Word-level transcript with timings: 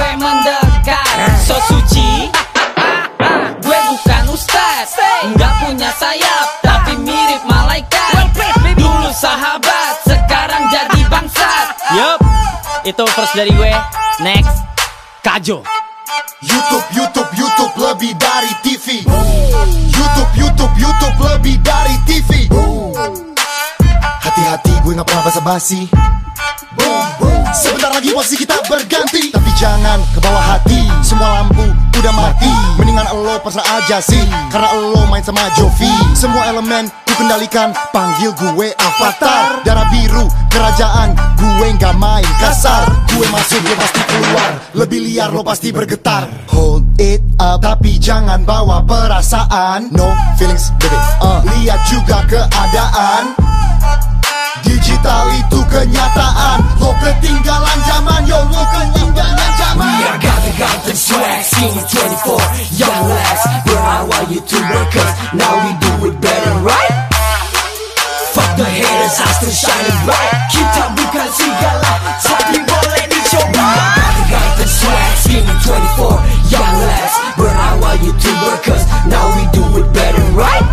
cewek-cewek 0.00 0.14
mendekat. 0.16 1.30
So 1.44 1.56
suci. 1.68 2.32
Gue 3.60 3.78
bukan 3.92 4.24
ustaz. 4.32 4.96
Nggak 5.20 5.52
punya 5.60 5.90
sayap 6.00 6.46
Tapi 6.64 6.96
mirip 7.04 7.44
malaikat. 7.44 8.32
Dulu 8.80 9.12
sahabat 9.12 9.94
Sekarang 10.08 10.64
jadi 10.72 11.00
bangsat. 11.12 11.66
Yup. 11.92 12.18
Itu 12.88 13.04
first 13.12 13.36
dari 13.36 13.52
gue. 13.52 13.72
Next. 14.24 14.64
Kajo. 15.20 15.60
YouTube, 16.40 16.86
YouTube, 16.96 17.30
YouTube 17.36 17.74
lebih 17.76 18.16
dari 18.16 18.48
TV 18.64 19.04
YouTube, 19.92 20.32
YouTube, 20.32 20.74
YouTube 20.80 21.16
lebih 21.28 21.60
dari 21.60 21.92
TV 22.08 22.48
Hati-hati 24.24 24.72
gue 24.80 24.92
gak 24.96 25.04
pernah 25.04 25.24
basa-basi 25.28 25.84
Sebentar 27.50 27.90
lagi 27.90 28.14
posisi 28.14 28.38
kita 28.38 28.62
berganti. 28.70 29.34
Tapi 29.34 29.50
jangan 29.58 29.98
ke 30.14 30.18
bawah 30.22 30.44
hati. 30.54 30.86
Semua 31.02 31.42
lampu 31.42 31.66
udah 31.98 32.14
mati. 32.14 32.50
Mendingan 32.78 33.10
lo 33.10 33.36
pasrah 33.42 33.66
aja 33.82 33.98
sih. 33.98 34.22
Karena 34.48 34.70
lo 34.78 35.02
main 35.10 35.20
sama 35.20 35.50
Jovi. 35.58 35.90
Semua 36.14 36.46
elemen 36.46 36.86
ku 37.10 37.12
kendalikan 37.18 37.74
Panggil 37.90 38.30
gue 38.38 38.70
Avatar. 38.78 39.66
Darah 39.66 39.90
biru 39.90 40.30
kerajaan. 40.54 41.18
Gue 41.34 41.74
gak 41.74 41.98
main 41.98 42.26
kasar. 42.38 42.86
Gue 43.10 43.26
masuk 43.34 43.60
lo 43.66 43.74
pasti 43.74 44.00
keluar. 44.06 44.50
Lebih 44.78 45.00
liar 45.10 45.34
lo 45.34 45.42
pasti 45.42 45.74
bergetar. 45.74 46.30
Hold 46.54 46.86
it 47.02 47.20
up 47.42 47.60
Tapi 47.60 47.98
jangan 47.98 48.46
bawa 48.46 48.86
perasaan. 48.86 49.90
No 49.90 50.06
feelings 50.38 50.70
baby. 50.78 50.96
Uh. 51.18 51.42
Lihat 51.50 51.80
juga 51.90 52.22
keadaan 52.30 53.39
swag 61.10 61.42
Skinny 61.42 61.82
24 61.90 62.38
Young 62.78 63.00
lads 63.10 63.42
Berawal 63.66 64.24
YouTuber 64.30 64.82
Cause 64.94 65.12
now 65.34 65.52
we 65.66 65.70
do 65.82 65.92
it 66.06 66.16
better 66.22 66.54
right? 66.62 66.94
Fuck 68.30 68.50
the 68.54 68.64
haters 68.64 69.18
I 69.18 69.26
still 69.34 69.50
shining 69.50 70.00
bright. 70.06 70.32
Kita 70.54 70.84
bukan 70.94 71.28
segala 71.34 71.90
Tapi 72.22 72.58
boleh 72.62 73.04
dicoba 73.10 73.66
ganteng 74.30 74.30
ganteng 74.30 74.70
swag 74.70 75.12
Skinny 75.18 75.54
24 75.66 76.54
Young 76.54 76.74
lads 76.86 77.14
Berawal 77.34 77.96
YouTuber 78.06 78.54
Cause 78.62 78.84
now 79.10 79.26
we 79.34 79.42
do 79.50 79.64
it 79.82 79.88
better 79.90 80.26
right? 80.38 80.66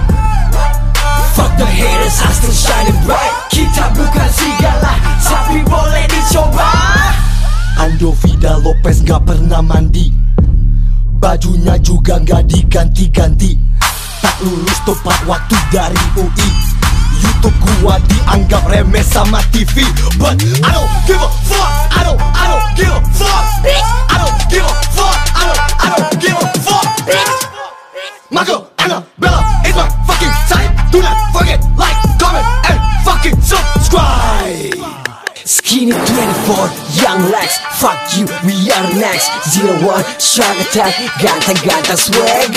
Fuck 1.33 1.53
the 1.57 1.65
haters, 1.65 2.17
I 2.21 2.29
still 2.33 2.97
bright. 3.05 3.33
Kita 3.53 3.93
Ando 7.77 8.11
Vida 8.25 8.57
Lopez 8.57 9.05
gak 9.05 9.25
pernah 9.25 9.61
mandi 9.61 10.16
Bajunya 11.17 11.75
juga 11.81 12.21
gak 12.21 12.45
diganti-ganti. 12.45 13.57
Tak 14.21 14.37
lulus 14.41 14.79
tepat 14.85 15.19
waktu 15.25 15.57
dari 15.73 16.01
UI 16.17 16.49
Youtube 17.21 17.57
gua 17.81 17.97
dianggap 18.05 18.63
remeh 18.69 19.05
sama 19.05 19.41
TV 19.53 19.81
But 20.17 20.37
I 20.61 20.69
don't 20.73 20.89
give 21.05 21.21
a 21.21 21.29
fuck 21.45 21.71
I 21.93 22.01
don't, 22.05 22.19
one, 39.83 40.05
shark 40.21 40.55
attack, 40.59 40.93
ganteng-ganteng 41.19 41.99
swag 41.99 42.53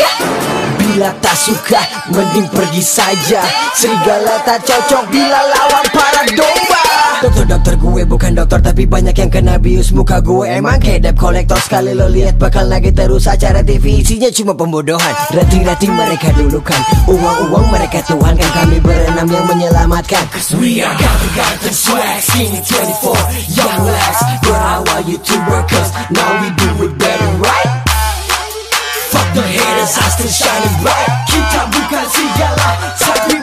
Bila 0.78 1.10
tak 1.22 1.36
suka, 1.36 1.80
mending 2.10 2.48
pergi 2.50 2.82
saja. 2.82 3.42
Serigala 3.74 4.42
tak 4.42 4.64
cocok 4.66 5.06
bila 5.10 5.38
lawan 5.54 5.86
para 5.94 6.22
domba 7.20 7.30
Dokter-dokter 7.30 7.74
gue 7.76 8.02
bukan 8.08 8.32
dokter 8.32 8.60
tapi 8.64 8.82
banyak 8.88 9.12
yang 9.12 9.30
kena 9.30 9.60
bius 9.60 9.92
Muka 9.92 10.24
gue. 10.24 10.48
Emang 10.48 10.80
debt 10.80 11.12
collector 11.16 11.60
Sekali 11.60 11.92
lo 11.92 12.08
lihat 12.08 12.40
bakal 12.40 12.64
lagi 12.68 12.90
terus 12.92 13.28
acara 13.28 13.60
TV 13.60 14.00
Isinya 14.00 14.32
cuma 14.32 14.56
pembodohan. 14.56 15.14
Rating-rating 15.36 15.92
mereka 15.92 16.32
dulukan. 16.32 16.80
Uang-uang 17.08 17.66
mereka 17.68 18.00
Tuhan 18.08 18.34
kan 18.40 18.50
kami 18.64 18.80
berenam 18.80 19.28
yang 19.28 19.44
menyelamatkan. 19.46 20.24
Cause 20.32 20.56
we 20.56 20.80
are 20.80 20.96
ganteng-ganteng 20.96 21.76
swag. 21.76 22.20
Skinny 22.20 22.60
24, 22.64 23.56
young 23.56 23.78
lads. 23.84 24.20
Berawal 24.44 25.00
YouTuber 25.04 25.60
cause 25.68 25.90
now 26.12 26.30
we 26.40 26.48
do 26.56 26.68
it 26.88 26.92
better 26.96 27.32
right? 27.40 27.70
Fuck 29.10 29.28
the 29.34 29.42
haters, 29.42 29.94
I 29.98 30.06
still 30.14 30.30
shining 30.30 30.76
bright. 30.84 31.08
Kita 31.26 31.60
bukan 31.66 32.04
segala, 32.14 32.68
tapi 32.94 33.39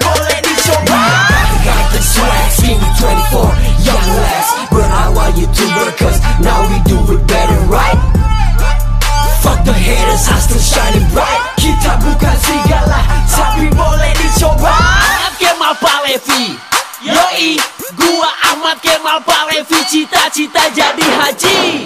Palevi 16.07 16.56
Yoi 17.03 17.59
Gua 18.00 18.31
Ahmad 18.47 18.79
Kemal 18.79 19.19
Palevi 19.28 19.75
Cita-cita 19.91 20.72
jadi 20.72 21.03
haji. 21.03 21.84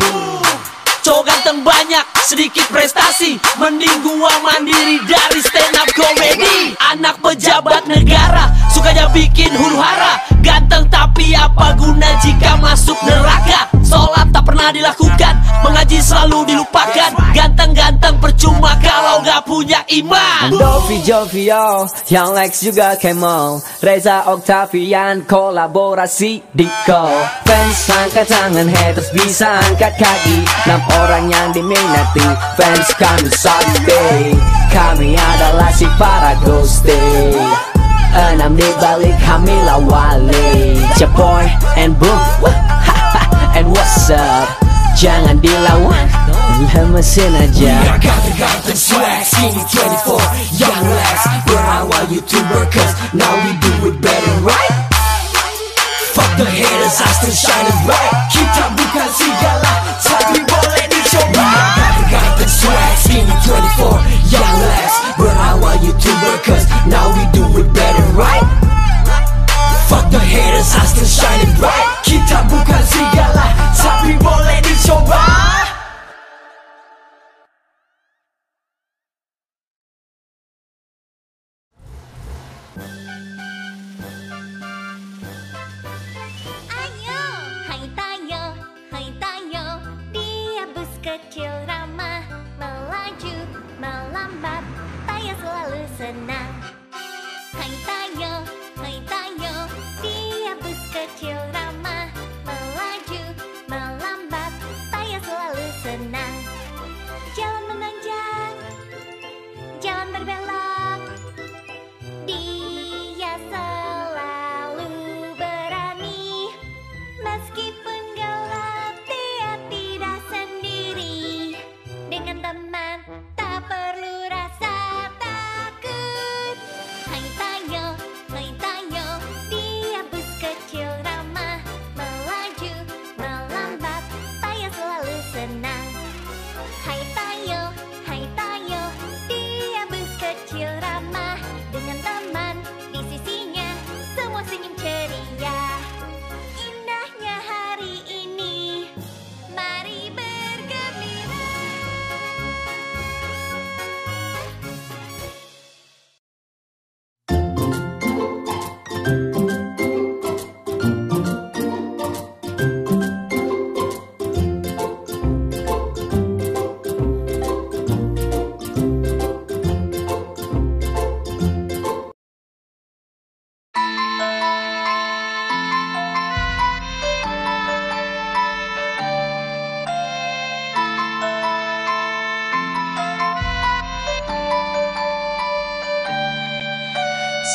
Cowok 1.02 1.26
ganteng 1.26 1.66
banyak 1.66 2.06
Sedikit 2.22 2.70
prestasi. 2.70 3.42
Mending 3.58 4.06
gua 4.06 4.30
mandiri 4.46 5.02
dari 5.10 5.42
stand 5.42 5.74
up 5.74 5.90
comedy 5.98 6.78
Anak 6.94 7.18
pejabat 7.18 7.90
negara 7.90 8.54
Sukanya 8.70 9.10
bikin 9.10 9.58
huru 9.58 9.82
hara. 9.82 10.22
Ganteng 10.46 10.86
tapi 10.94 11.34
apa 11.34 11.74
guna 11.82 12.14
jika 12.22 12.62
masuk 12.62 13.02
neraka? 13.02 13.74
Sholat 13.82 14.30
tak 14.30 14.46
pernah 14.46 14.70
dilakukan 14.70 15.34
Mengaji 15.66 15.98
selalu 15.98 16.46
dilupakan. 16.46 17.10
Ganteng-ganteng 17.34 18.22
percuma 18.22 18.78
kalau 18.86 19.11
punya 19.52 19.84
iman. 20.00 20.56
Dovi 20.56 21.04
Jovio, 21.04 21.84
Young 22.08 22.32
Lex 22.32 22.64
juga 22.64 22.96
Kemal 22.96 23.60
Reza 23.84 24.32
Octavian 24.32 25.28
kolaborasi 25.28 26.56
Diko 26.56 27.12
Fans 27.44 27.80
angkat 27.92 28.32
tangan 28.32 28.72
haters 28.72 29.12
bisa 29.12 29.60
angkat 29.68 29.92
kaki. 30.00 30.48
Enam 30.64 30.82
orang 31.04 31.28
yang 31.28 31.52
diminati 31.52 32.24
Fans 32.56 32.96
kami 32.96 33.28
sakti 33.28 34.32
Kami 34.72 35.20
adalah 35.20 35.68
si 35.76 35.84
para 36.00 36.32
ghosty 36.48 37.36
Enam 38.16 38.56
di 38.56 38.68
balik 38.80 39.16
kami 39.20 39.56
lawali. 39.68 40.80
Jaboy 40.96 41.44
and 41.76 42.00
Boom 42.00 42.24
And 43.60 43.68
what's 43.68 44.08
up? 44.08 44.48
Jangan 44.96 45.40
dilawan 45.44 46.21
Lemesin 46.60 47.36
aja 47.36 47.52
We 47.56 47.88
are 47.88 48.00
ganteng-ganteng 48.00 48.76
swag 48.76 49.24
Skinny 49.24 49.64
24 49.64 50.20
Young 50.60 50.84
lads 50.92 51.24
Berawal 51.48 52.06
YouTuber 52.12 52.64
Cause 52.68 52.94
now 53.16 53.32
we 53.48 53.52
do 53.64 53.72
it 53.88 53.98
better 54.04 54.36
right 54.44 54.74
Fuck 56.12 56.32
the 56.36 56.46
haters 56.46 57.00
I 57.00 57.10
still 57.16 57.32
shining 57.32 57.80
bright 57.88 58.12
Kita 58.28 58.64
bukan 58.76 59.08
segala 59.16 59.72
Tapi 60.04 60.40
boleh 60.44 60.86
dicoba 60.92 61.40
We 61.40 61.56
are 61.56 61.72
ganteng-ganteng 61.80 62.52
swag 62.52 62.94
Skinny 63.00 63.36
24 63.48 64.36
Young 64.36 64.56
lads 64.68 64.96
Berawal 65.16 65.76
YouTuber 65.82 66.36
Cause 66.44 66.66
now 66.92 67.08
we 67.16 67.24
do 67.32 67.44
it 67.64 67.68
better 67.72 68.08
right 68.20 68.46
Fuck 69.88 70.12
the 70.12 70.20
haters 70.20 70.76
I 70.76 70.84
still 70.92 71.08
shining 71.08 71.56
bright 71.56 71.91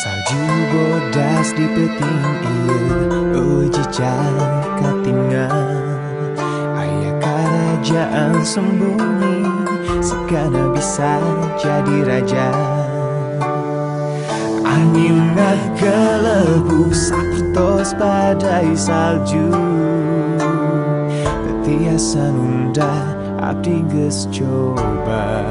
Salju 0.07 0.39
bodas 0.71 1.51
di 1.59 1.67
peting 1.67 2.23
iya 2.47 2.79
Uji 3.35 3.85
jaka 3.91 4.91
tinggal 5.03 5.51
Ayah 6.79 7.15
kerajaan 7.19 8.39
sembunyi 8.47 9.43
Segala 9.99 10.71
bisa 10.71 11.19
jadi 11.59 12.07
raja. 12.07 12.55
Angin 14.63 15.35
gelebu 15.75 16.95
Sapertos 16.95 17.91
badai 17.99 18.79
salju. 18.79 19.51
Tetiasa 21.19 22.31
nunda 22.31 22.95
Abdi 23.43 23.83
coba 24.31 25.43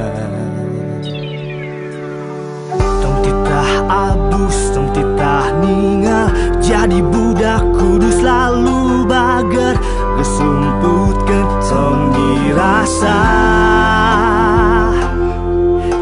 abus, 3.90 4.74
tong 4.74 4.90
titah 4.94 5.54
ningal 5.62 6.30
Jadi 6.60 7.02
budak 7.02 7.62
kudu 7.76 8.10
selalu 8.10 9.06
bager 9.06 9.76
Gesumputkan 10.16 11.46
songi 11.62 12.56
rasa. 12.56 13.22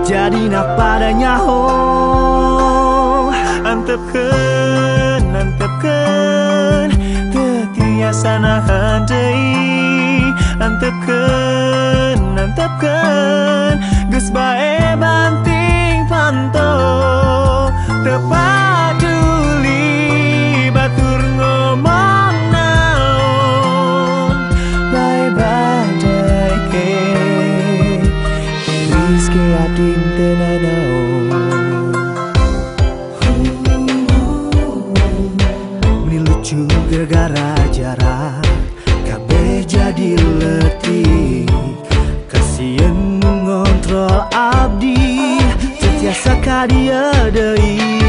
Jadi 0.03 0.51
nak 0.51 0.77
padanya 0.77 1.41
ho 1.41 1.63
Antepkan, 3.63 5.23
antepkan 5.33 6.91
Tetiasa 7.33 8.37
nahan 8.37 9.07
deui 9.09 10.29
Antepkan, 10.61 12.19
antepkan 12.37 13.42
gara-gara 37.03 37.57
jarak 37.73 38.47
Kabeh 39.03 39.67
jadi 39.67 40.15
letih 40.39 41.43
Kasian 42.31 43.19
ngontrol 43.19 44.23
abdi 44.31 45.43
Setiasa 45.81 46.39
kadia 46.39 47.27
deui 47.33 48.02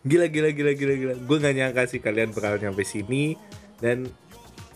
Gila 0.00 0.26
gila 0.32 0.48
gila 0.52 0.72
gila 0.72 0.94
gila. 0.96 1.14
Gue 1.20 1.36
gak 1.40 1.54
nyangka 1.56 1.82
sih 1.84 2.00
kalian 2.00 2.32
bakal 2.32 2.56
nyampe 2.56 2.84
sini 2.88 3.36
dan 3.80 4.08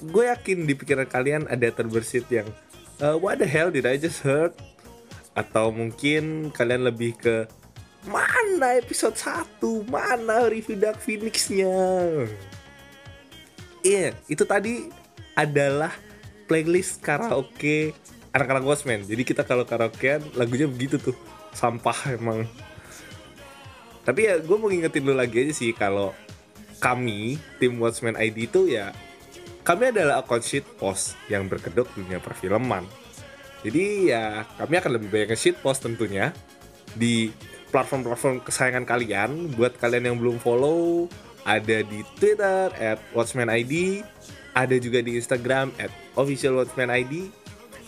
gue 0.04 0.24
yakin 0.28 0.68
di 0.68 0.74
pikiran 0.76 1.08
kalian 1.08 1.48
ada 1.48 1.70
terbersit 1.72 2.28
yang 2.28 2.48
"Uh, 3.00 3.16
what 3.16 3.40
the 3.40 3.48
hell 3.48 3.72
did 3.72 3.88
I 3.88 3.96
just 3.96 4.20
heard? 4.20 4.52
Atau 5.32 5.72
mungkin 5.72 6.52
kalian 6.52 6.84
lebih 6.84 7.16
ke 7.16 7.48
mana 8.04 8.76
episode 8.76 9.16
1? 9.16 9.88
Mana 9.88 10.44
review 10.52 10.76
Dark 10.76 11.00
Phoenix-nya? 11.00 11.72
Iya, 13.80 14.12
itu 14.28 14.44
tadi 14.44 14.92
adalah 15.32 15.92
playlist 16.44 17.00
karaoke 17.00 17.96
anak-anak 18.36 18.64
Watchmen. 18.64 19.04
Jadi 19.08 19.22
kita 19.24 19.42
kalau 19.46 19.64
karaokean 19.64 20.20
lagunya 20.36 20.68
begitu 20.68 21.00
tuh. 21.00 21.16
Sampah 21.54 21.96
emang. 22.18 22.44
Tapi 24.04 24.28
ya 24.28 24.36
gue 24.38 24.56
mau 24.60 24.68
ngingetin 24.68 25.04
lu 25.04 25.16
lagi 25.16 25.40
aja 25.40 25.52
sih 25.56 25.72
kalau 25.72 26.12
kami 26.78 27.40
tim 27.56 27.80
Watchmen 27.80 28.20
ID 28.20 28.52
itu 28.52 28.68
ya 28.68 28.92
kami 29.64 29.88
adalah 29.88 30.20
akun 30.20 30.44
shit 30.44 30.64
post 30.76 31.16
yang 31.32 31.48
berkedok 31.48 31.88
dunia 31.96 32.20
perfilman. 32.20 32.84
Jadi 33.64 34.12
ya 34.12 34.44
kami 34.60 34.76
akan 34.76 35.00
lebih 35.00 35.08
banyak 35.08 35.40
shit 35.40 35.56
post 35.64 35.80
tentunya 35.88 36.36
di 36.92 37.32
platform-platform 37.72 38.44
kesayangan 38.44 38.84
kalian. 38.84 39.48
Buat 39.56 39.80
kalian 39.80 40.12
yang 40.12 40.16
belum 40.20 40.36
follow, 40.36 41.08
ada 41.48 41.80
di 41.80 42.04
Twitter 42.20 42.68
at 42.76 43.00
Watchmen 43.16 43.48
ID, 43.48 44.04
ada 44.52 44.76
juga 44.76 45.00
di 45.00 45.16
Instagram 45.16 45.72
at 45.80 45.88
official 46.14 46.60
Watchmen 46.60 46.92
ID. 46.92 47.32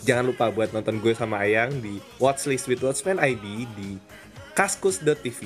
Jangan 0.01 0.33
lupa 0.33 0.49
buat 0.49 0.73
nonton 0.73 0.97
gue 0.97 1.13
sama 1.13 1.45
Ayang 1.45 1.77
di 1.77 2.01
Watchlist 2.17 2.65
with 2.65 2.81
Watchmen 2.81 3.21
ID 3.21 3.69
di 3.77 4.01
kaskus.tv. 4.57 5.41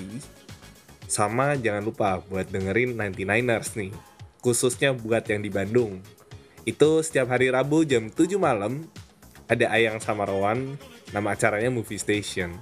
Sama 1.12 1.60
jangan 1.60 1.84
lupa 1.84 2.24
buat 2.24 2.48
dengerin 2.48 2.96
99ers 2.96 3.75
nih, 3.75 3.91
khususnya 4.39 4.96
buat 4.96 5.27
yang 5.27 5.44
di 5.44 5.51
Bandung. 5.51 6.00
Itu 6.63 7.03
setiap 7.03 7.36
hari 7.36 7.51
Rabu 7.51 7.84
jam 7.84 8.08
7 8.08 8.39
malam 8.39 8.88
ada 9.51 9.68
Ayang 9.75 10.00
sama 10.00 10.24
Rowan, 10.24 10.80
nama 11.12 11.36
acaranya 11.36 11.68
Movie 11.68 12.00
Station. 12.00 12.56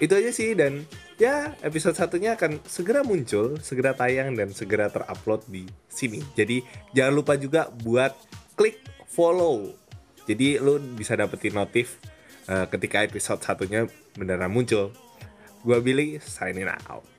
Itu 0.00 0.16
aja 0.16 0.32
sih 0.32 0.56
dan 0.56 0.88
ya 1.20 1.52
episode 1.60 1.92
satunya 1.92 2.40
akan 2.40 2.64
segera 2.64 3.04
muncul, 3.04 3.60
segera 3.60 3.92
tayang 3.92 4.32
dan 4.32 4.56
segera 4.56 4.88
terupload 4.88 5.44
di 5.52 5.68
sini. 5.92 6.24
Jadi 6.32 6.64
jangan 6.96 7.12
lupa 7.12 7.36
juga 7.36 7.68
buat 7.68 8.16
klik 8.56 8.80
follow. 9.12 9.76
Jadi 10.24 10.56
lu 10.56 10.80
bisa 10.96 11.12
dapetin 11.20 11.52
notif 11.52 12.00
eh, 12.48 12.64
ketika 12.72 13.04
episode 13.04 13.44
satunya 13.44 13.84
beneran 14.16 14.48
muncul. 14.48 14.88
Gua 15.64 15.80
Billy 15.80 16.18
signing 16.18 16.66
out. 16.66 17.11